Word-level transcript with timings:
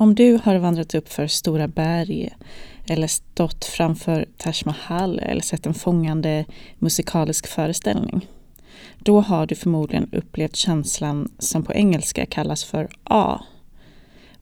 Om 0.00 0.14
du 0.14 0.38
har 0.42 0.56
vandrat 0.56 0.94
upp 0.94 1.08
för 1.08 1.26
stora 1.26 1.68
berg 1.68 2.30
eller 2.86 3.06
stått 3.06 3.64
framför 3.64 4.26
Taj 4.36 4.54
Mahal 4.64 5.18
eller 5.18 5.40
sett 5.40 5.66
en 5.66 5.74
fångande 5.74 6.44
musikalisk 6.78 7.46
föreställning, 7.46 8.26
då 8.98 9.20
har 9.20 9.46
du 9.46 9.54
förmodligen 9.54 10.10
upplevt 10.12 10.56
känslan 10.56 11.32
som 11.38 11.62
på 11.62 11.72
engelska 11.72 12.26
kallas 12.26 12.64
för 12.64 12.88
A. 13.04 13.40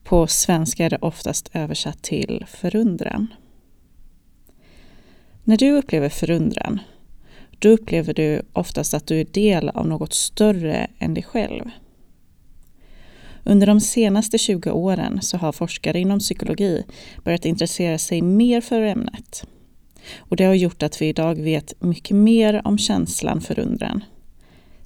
På 0.03 0.27
svenska 0.27 0.85
är 0.85 0.89
det 0.89 0.97
oftast 1.01 1.49
översatt 1.53 2.01
till 2.01 2.45
förundran. 2.47 3.27
När 5.43 5.57
du 5.57 5.71
upplever 5.71 6.09
förundran, 6.09 6.79
då 7.59 7.69
upplever 7.69 8.13
du 8.13 8.41
oftast 8.53 8.93
att 8.93 9.07
du 9.07 9.19
är 9.19 9.25
del 9.25 9.69
av 9.69 9.87
något 9.87 10.13
större 10.13 10.87
än 10.99 11.13
dig 11.13 11.23
själv. 11.23 11.69
Under 13.49 13.67
de 13.67 13.81
senaste 13.81 14.37
20 14.37 14.71
åren 14.71 15.21
så 15.21 15.37
har 15.37 15.51
forskare 15.51 15.99
inom 15.99 16.19
psykologi 16.19 16.83
börjat 17.23 17.45
intressera 17.45 17.97
sig 17.97 18.21
mer 18.21 18.61
för 18.61 18.81
ämnet. 18.81 19.43
Och 20.17 20.35
det 20.35 20.43
har 20.43 20.53
gjort 20.53 20.83
att 20.83 21.01
vi 21.01 21.07
idag 21.07 21.35
vet 21.35 21.81
mycket 21.81 22.15
mer 22.17 22.61
om 22.67 22.77
känslan 22.77 23.41
förundran. 23.41 24.03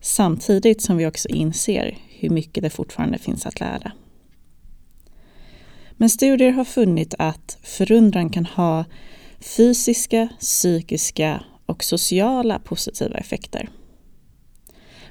Samtidigt 0.02 0.82
som 0.82 0.98
vi 0.98 1.06
också 1.08 1.30
inser 1.30 1.98
hur 2.10 2.30
mycket 2.30 2.64
det 2.64 2.70
fortfarande 2.70 3.18
finns 3.18 3.46
att 3.46 3.60
lära. 3.60 3.92
Men 5.92 6.10
studier 6.10 6.52
har 6.52 6.66
funnit 6.66 7.14
att 7.18 7.58
förundran 7.64 8.30
kan 8.30 8.46
ha 8.46 8.86
fysiska, 9.40 10.30
psykiska 10.40 11.44
och 11.66 11.84
sociala 11.84 12.60
positiva 12.60 13.18
effekter. 13.18 13.70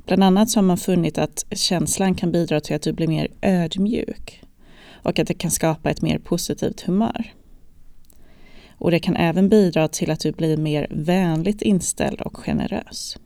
Bland 0.06 0.24
annat 0.24 0.50
så 0.50 0.58
har 0.58 0.64
man 0.64 0.76
funnit 0.76 1.18
att 1.18 1.44
känslan 1.50 2.14
kan 2.14 2.32
bidra 2.32 2.60
till 2.60 2.76
att 2.76 2.82
du 2.82 2.92
blir 2.92 3.08
mer 3.08 3.28
ödmjuk 3.42 4.42
och 5.02 5.18
att 5.18 5.28
det 5.28 5.34
kan 5.34 5.50
skapa 5.50 5.90
ett 5.90 6.02
mer 6.02 6.18
positivt 6.18 6.80
humör. 6.80 7.34
Och 8.70 8.90
det 8.90 9.00
kan 9.00 9.16
även 9.16 9.48
bidra 9.48 9.88
till 9.88 10.10
att 10.10 10.20
du 10.20 10.32
blir 10.32 10.56
mer 10.56 10.86
vänligt 10.90 11.62
inställd 11.62 12.20
och 12.20 12.36
generös. 12.36 13.16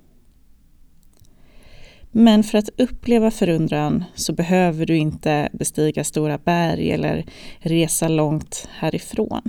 Men 2.16 2.44
för 2.44 2.58
att 2.58 2.68
uppleva 2.76 3.30
förundran 3.30 4.04
så 4.14 4.32
behöver 4.32 4.86
du 4.86 4.96
inte 4.96 5.48
bestiga 5.52 6.04
stora 6.04 6.38
berg 6.38 6.90
eller 6.90 7.24
resa 7.58 8.08
långt 8.08 8.68
härifrån. 8.70 9.42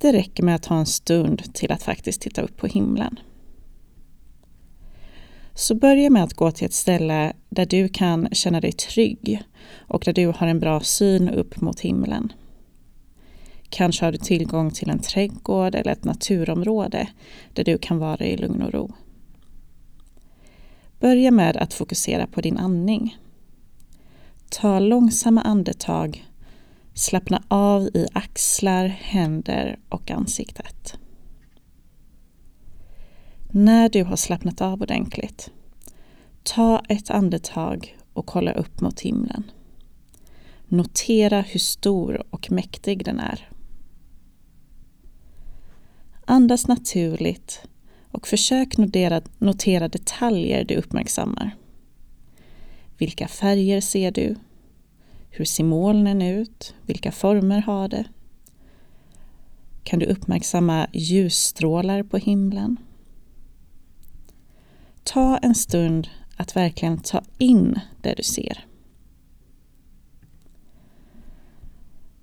Det 0.00 0.12
räcker 0.12 0.42
med 0.42 0.54
att 0.54 0.66
ha 0.66 0.78
en 0.78 0.86
stund 0.86 1.54
till 1.54 1.72
att 1.72 1.82
faktiskt 1.82 2.20
titta 2.20 2.42
upp 2.42 2.56
på 2.56 2.66
himlen. 2.66 3.18
Så 5.58 5.74
börja 5.74 6.10
med 6.10 6.24
att 6.24 6.34
gå 6.34 6.50
till 6.50 6.66
ett 6.66 6.72
ställe 6.72 7.32
där 7.50 7.66
du 7.66 7.88
kan 7.88 8.28
känna 8.32 8.60
dig 8.60 8.72
trygg 8.72 9.42
och 9.76 10.02
där 10.04 10.12
du 10.12 10.26
har 10.26 10.46
en 10.46 10.60
bra 10.60 10.80
syn 10.80 11.28
upp 11.28 11.60
mot 11.60 11.80
himlen. 11.80 12.32
Kanske 13.68 14.04
har 14.04 14.12
du 14.12 14.18
tillgång 14.18 14.70
till 14.70 14.90
en 14.90 14.98
trädgård 14.98 15.74
eller 15.74 15.92
ett 15.92 16.04
naturområde 16.04 17.08
där 17.52 17.64
du 17.64 17.78
kan 17.78 17.98
vara 17.98 18.24
i 18.24 18.36
lugn 18.36 18.62
och 18.62 18.72
ro. 18.72 18.92
Börja 21.00 21.30
med 21.30 21.56
att 21.56 21.74
fokusera 21.74 22.26
på 22.26 22.40
din 22.40 22.58
andning. 22.58 23.16
Ta 24.50 24.78
långsamma 24.78 25.40
andetag. 25.40 26.26
Slappna 26.94 27.42
av 27.48 27.82
i 27.94 28.06
axlar, 28.12 28.86
händer 28.86 29.78
och 29.88 30.10
ansiktet. 30.10 30.98
När 33.50 33.88
du 33.88 34.04
har 34.04 34.16
slappnat 34.16 34.60
av 34.60 34.82
ordentligt, 34.82 35.50
ta 36.42 36.82
ett 36.88 37.10
andetag 37.10 37.98
och 38.12 38.26
kolla 38.26 38.52
upp 38.52 38.80
mot 38.80 39.00
himlen. 39.00 39.50
Notera 40.66 41.40
hur 41.40 41.60
stor 41.60 42.26
och 42.30 42.50
mäktig 42.50 43.04
den 43.04 43.20
är. 43.20 43.48
Andas 46.24 46.68
naturligt 46.68 47.62
och 48.10 48.28
försök 48.28 48.78
notera, 48.78 49.22
notera 49.38 49.88
detaljer 49.88 50.64
du 50.64 50.74
uppmärksammar. 50.74 51.56
Vilka 52.98 53.28
färger 53.28 53.80
ser 53.80 54.10
du? 54.10 54.36
Hur 55.30 55.44
ser 55.44 55.64
molnen 55.64 56.22
ut? 56.22 56.74
Vilka 56.86 57.12
former 57.12 57.60
har 57.60 57.88
det? 57.88 58.04
Kan 59.82 59.98
du 59.98 60.06
uppmärksamma 60.06 60.86
ljusstrålar 60.92 62.02
på 62.02 62.16
himlen? 62.16 62.76
Ta 65.12 65.38
en 65.38 65.54
stund 65.54 66.08
att 66.36 66.56
verkligen 66.56 66.98
ta 66.98 67.22
in 67.38 67.80
det 68.02 68.14
du 68.14 68.22
ser. 68.22 68.66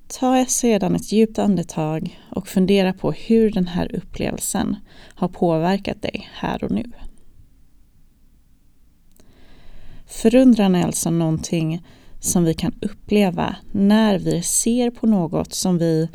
Ta 0.08 0.46
sedan 0.46 0.96
ett 0.96 1.12
djupt 1.12 1.40
andetag 1.40 2.20
och 2.32 2.48
fundera 2.48 2.94
på 2.94 3.12
hur 3.12 3.52
den 3.52 3.68
här 3.68 3.96
upplevelsen 3.96 4.76
har 5.16 5.28
påverkat 5.28 6.02
dig 6.02 6.30
här 6.34 6.64
och 6.64 6.72
nu. 6.72 6.92
Förundran 10.06 10.76
är 10.76 10.84
alltså 10.84 11.10
någonting 11.10 11.84
som 12.20 12.44
vi 12.44 12.54
kan 12.54 12.74
uppleva 12.82 13.56
när 13.72 14.20
vi 14.20 14.42
ser 14.42 14.92
på 14.92 15.08
något 15.08 15.54
som 15.54 15.78
vi 15.78 16.10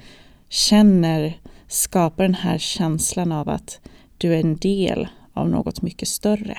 känner 0.48 1.40
skapar 1.68 2.24
den 2.24 2.34
här 2.34 2.58
känslan 2.58 3.32
av 3.32 3.48
att 3.48 3.80
du 4.18 4.34
är 4.34 4.40
en 4.40 4.56
del 4.56 5.08
av 5.32 5.48
något 5.48 5.82
mycket 5.82 6.08
större. 6.08 6.58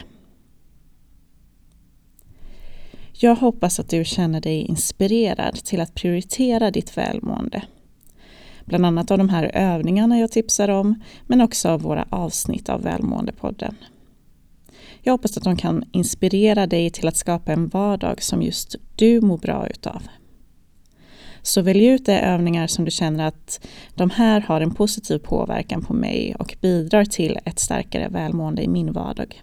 Jag 3.14 3.36
hoppas 3.36 3.80
att 3.80 3.90
du 3.90 4.06
känner 4.06 4.42
dig 4.42 4.62
inspirerad 4.62 5.56
till 5.56 5.82
att 5.82 5.96
prioritera 5.96 6.72
ditt 6.72 6.98
välmående. 6.98 7.64
Bland 8.66 8.86
annat 8.86 9.12
av 9.12 9.18
de 9.18 9.30
här 9.30 9.52
övningarna 9.54 10.20
jag 10.20 10.32
tipsar 10.32 10.70
om, 10.70 11.04
men 11.28 11.42
också 11.42 11.70
av 11.70 11.82
våra 11.82 12.06
avsnitt 12.10 12.70
av 12.70 12.82
Välmåendepodden. 12.82 13.76
Jag 15.02 15.14
hoppas 15.14 15.38
att 15.38 15.44
de 15.44 15.58
kan 15.58 15.84
inspirera 15.92 16.68
dig 16.68 16.90
till 16.90 17.08
att 17.08 17.18
skapa 17.18 17.54
en 17.54 17.68
vardag 17.68 18.24
som 18.24 18.42
just 18.42 18.76
du 18.96 19.22
mår 19.22 19.38
bra 19.38 19.68
utav. 19.68 20.02
Så 21.42 21.62
välj 21.62 21.86
ut 21.86 22.06
de 22.06 22.14
övningar 22.14 22.68
som 22.68 22.86
du 22.86 22.92
känner 22.92 23.28
att 23.28 23.68
de 23.96 24.10
här 24.10 24.42
har 24.42 24.62
en 24.62 24.74
positiv 24.74 25.18
påverkan 25.18 25.82
på 25.82 25.94
mig 25.94 26.36
och 26.40 26.56
bidrar 26.62 27.06
till 27.06 27.40
ett 27.46 27.60
starkare 27.60 28.08
välmående 28.10 28.64
i 28.64 28.68
min 28.68 28.92
vardag. 28.92 29.42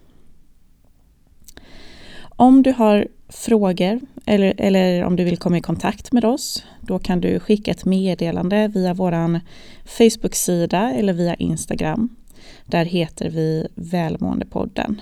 Om 2.21 2.63
du 2.63 2.71
har 2.71 3.07
frågor 3.29 3.99
eller, 4.25 4.53
eller 4.57 5.03
om 5.03 5.15
du 5.15 5.23
vill 5.23 5.37
komma 5.37 5.57
i 5.57 5.61
kontakt 5.61 6.11
med 6.11 6.25
oss, 6.25 6.65
då 6.81 6.99
kan 6.99 7.21
du 7.21 7.39
skicka 7.39 7.71
ett 7.71 7.85
meddelande 7.85 8.67
via 8.67 8.93
vår 8.93 9.39
Facebook-sida 9.85 10.93
eller 10.93 11.13
via 11.13 11.35
Instagram. 11.35 12.15
Där 12.65 12.85
heter 12.85 13.29
vi 13.29 13.67
Välmåendepodden. 13.75 15.01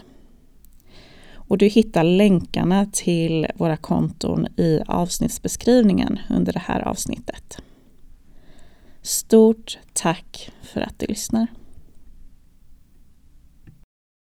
Och 1.48 1.58
du 1.58 1.68
hittar 1.68 2.04
länkarna 2.04 2.86
till 2.86 3.48
våra 3.56 3.78
konton 3.78 4.48
i 4.58 4.82
avsnittsbeskrivningen 4.88 6.20
under 6.30 6.54
det 6.54 6.60
här 6.60 6.82
avsnittet. 6.82 7.58
Stort 9.02 9.78
tack 9.94 10.52
för 10.62 10.82
att 10.82 11.00
du 11.00 11.06
lyssnar. 11.06 11.48